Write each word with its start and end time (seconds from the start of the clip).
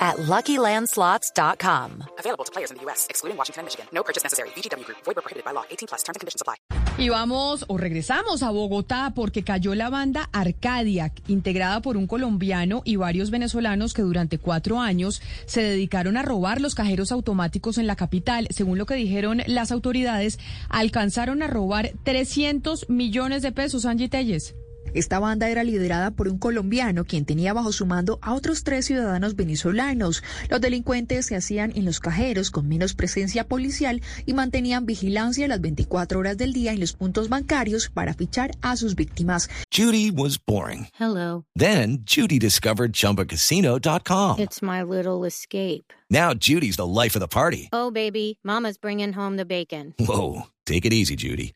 at 0.00 0.16
LuckyLandSlots.com. 0.16 2.04
Available 2.18 2.44
to 2.44 2.52
players 2.52 2.70
in 2.70 2.78
the 2.78 2.84
U.S., 2.84 3.06
excluding 3.10 3.36
Washington 3.36 3.60
and 3.60 3.66
Michigan. 3.66 3.86
No 3.92 4.02
purchase 4.02 4.24
necessary. 4.24 4.48
VGW 4.56 4.84
Group. 4.86 4.98
Void 5.04 5.16
where 5.16 5.22
prohibited 5.22 5.44
by 5.44 5.52
law. 5.52 5.64
18 5.70 5.88
plus. 5.88 6.02
Terms 6.02 6.16
and 6.16 6.20
conditions 6.20 6.40
apply. 6.40 6.56
Y 6.98 7.08
vamos 7.08 7.64
o 7.68 7.78
regresamos 7.78 8.42
a 8.42 8.50
Bogotá 8.50 9.12
porque 9.14 9.42
cayó 9.42 9.74
la 9.74 9.88
banda 9.88 10.28
Arcadia, 10.32 11.12
integrada 11.28 11.80
por 11.80 11.96
un 11.96 12.06
colombiano 12.06 12.82
y 12.84 12.96
varios 12.96 13.30
venezolanos 13.30 13.94
que 13.94 14.02
durante 14.02 14.36
cuatro 14.36 14.80
años 14.80 15.22
se 15.46 15.62
dedicaron 15.62 16.18
a 16.18 16.22
robar 16.22 16.60
los 16.60 16.74
cajeros 16.74 17.10
automáticos 17.10 17.78
en 17.78 17.86
la 17.86 17.96
capital. 17.96 18.48
Según 18.50 18.76
lo 18.76 18.84
que 18.84 18.96
dijeron 18.96 19.42
las 19.46 19.72
autoridades, 19.72 20.38
alcanzaron 20.68 21.42
a 21.42 21.46
robar 21.46 21.92
300 22.04 22.90
millones 22.90 23.40
de 23.40 23.52
pesos, 23.52 23.86
Angie 23.86 24.10
Telles. 24.10 24.54
Esta 24.94 25.18
banda 25.18 25.48
era 25.48 25.64
liderada 25.64 26.10
por 26.10 26.28
un 26.28 26.38
colombiano 26.38 27.04
quien 27.04 27.24
tenía 27.24 27.52
bajo 27.52 27.72
su 27.72 27.86
mando 27.86 28.18
a 28.22 28.34
otros 28.34 28.64
tres 28.64 28.86
ciudadanos 28.86 29.36
venezolanos. 29.36 30.22
Los 30.48 30.60
delincuentes 30.60 31.26
se 31.26 31.36
hacían 31.36 31.72
en 31.74 31.84
los 31.84 32.00
cajeros 32.00 32.50
con 32.50 32.68
menos 32.68 32.94
presencia 32.94 33.46
policial 33.46 34.02
y 34.26 34.34
mantenían 34.34 34.86
vigilancia 34.86 35.48
las 35.48 35.60
24 35.60 36.18
horas 36.18 36.36
del 36.36 36.52
día 36.52 36.72
en 36.72 36.80
los 36.80 36.92
puntos 36.92 37.28
bancarios 37.28 37.90
para 37.92 38.14
fichar 38.14 38.52
a 38.62 38.76
sus 38.76 38.94
víctimas. 38.94 39.48
Judy 39.70 40.10
was 40.10 40.38
boring. 40.38 40.88
Hello. 40.98 41.44
Then 41.56 42.04
Judy 42.04 42.38
discovered 42.38 42.92
chumbacasino.com. 42.92 44.38
It's 44.38 44.62
my 44.62 44.82
little 44.82 45.24
escape. 45.26 45.92
Now 46.10 46.34
Judy's 46.34 46.76
the 46.76 46.86
life 46.86 47.14
of 47.16 47.20
the 47.20 47.28
party. 47.28 47.68
Oh, 47.72 47.90
baby, 47.90 48.38
Mama's 48.42 48.78
bringing 48.78 49.12
home 49.12 49.36
the 49.36 49.44
bacon. 49.44 49.94
Whoa, 49.98 50.48
take 50.66 50.84
it 50.84 50.92
easy, 50.92 51.14
Judy. 51.14 51.52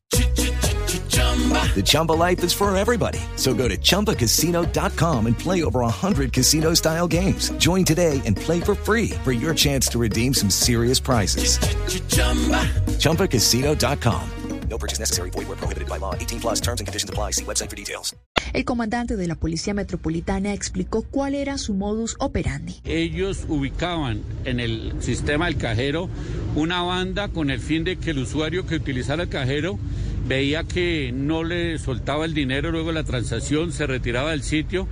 The 1.75 1.83
Chumba 1.83 2.13
life 2.13 2.45
is 2.45 2.53
for 2.53 2.75
everybody. 2.77 3.19
So 3.35 3.55
go 3.55 3.69
to 3.69 3.77
ChumbaCasino.com 3.77 5.27
and 5.27 5.37
play 5.37 5.65
over 5.65 5.81
100 5.81 6.33
casino 6.33 6.75
style 6.75 7.09
games. 7.09 7.51
Join 7.59 7.85
today 7.85 8.23
and 8.25 8.37
play 8.37 8.61
for 8.61 8.77
free 8.77 9.11
for 9.25 9.33
your 9.33 9.55
chance 9.55 9.89
to 9.89 9.99
redeem 9.99 10.33
some 10.33 10.51
serious 10.51 11.01
prizes. 11.01 11.59
ChumbaCasino.com. 12.99 14.31
No 14.69 14.79
purchase 14.79 14.99
necessary. 14.99 15.31
Void 15.31 15.47
where 15.49 15.57
prohibited 15.57 15.89
by 15.89 15.99
law. 15.99 16.15
18 16.15 16.41
plus 16.41 16.61
terms 16.61 16.81
and 16.81 16.87
conditions 16.87 17.11
apply. 17.11 17.33
See 17.33 17.45
website 17.45 17.71
for 17.71 17.77
details. 17.77 18.15
El 18.53 18.65
comandante 18.65 19.17
de 19.17 19.27
la 19.27 19.35
Policía 19.35 19.75
Metropolitana 19.75 20.53
explicó 20.53 21.03
cuál 21.03 21.35
era 21.35 21.59
su 21.59 21.75
modus 21.75 22.17
operandi. 22.19 22.81
Ellos 22.85 23.47
ubicaban 23.49 24.23
en 24.45 24.61
el 24.61 24.93
sistema 25.01 25.47
del 25.47 25.57
cajero 25.57 26.09
una 26.55 26.83
banda 26.83 27.29
con 27.29 27.51
el 27.51 27.59
fin 27.59 27.85
de 27.85 27.97
que 27.97 28.11
el 28.11 28.19
usuario 28.19 28.67
que 28.67 28.77
utilizara 28.77 29.25
el 29.25 29.29
cajero 29.29 29.79
veía 30.27 30.65
que 30.65 31.13
no 31.13 31.45
le 31.45 31.79
soltaba 31.79 32.25
el 32.25 32.35
dinero 32.35 32.71
luego 32.71 32.89
de 32.89 32.95
la 32.95 33.05
transacción, 33.05 33.73
se 33.73 33.87
retiraba 33.87 34.31
del 34.31 34.43
sitio 34.43 34.89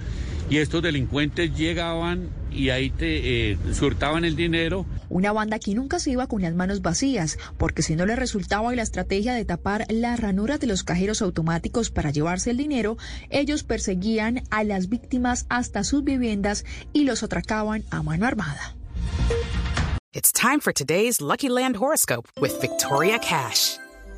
y 0.50 0.58
estos 0.58 0.82
delincuentes 0.82 1.56
llegaban 1.56 2.28
y 2.50 2.68
ahí 2.70 2.90
te 2.90 3.52
eh, 3.52 3.58
surtaban 3.72 4.24
el 4.24 4.36
dinero. 4.36 4.84
Una 5.08 5.32
banda 5.32 5.58
que 5.58 5.74
nunca 5.74 5.98
se 5.98 6.10
iba 6.10 6.26
con 6.26 6.42
las 6.42 6.54
manos 6.54 6.82
vacías, 6.82 7.38
porque 7.56 7.82
si 7.82 7.96
no 7.96 8.04
le 8.04 8.16
resultaba 8.16 8.74
la 8.74 8.82
estrategia 8.82 9.32
de 9.32 9.44
tapar 9.44 9.86
las 9.88 10.20
ranuras 10.20 10.60
de 10.60 10.66
los 10.66 10.84
cajeros 10.84 11.22
automáticos 11.22 11.90
para 11.90 12.10
llevarse 12.10 12.50
el 12.50 12.58
dinero, 12.58 12.98
ellos 13.30 13.64
perseguían 13.64 14.42
a 14.50 14.64
las 14.64 14.88
víctimas 14.88 15.46
hasta 15.48 15.84
sus 15.84 16.04
viviendas 16.04 16.64
y 16.92 17.04
los 17.04 17.22
atracaban 17.22 17.84
a 17.90 18.02
mano 18.02 18.26
armada. 18.26 18.76
It's 20.12 20.30
time 20.30 20.60
for 20.60 20.74
today's 20.74 21.22
Lucky 21.22 21.48
Land 21.48 21.76
horoscope 21.76 22.28
with 22.38 22.60
Victoria 22.60 23.18
Cash. 23.18 23.78